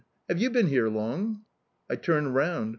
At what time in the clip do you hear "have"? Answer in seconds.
0.27-0.41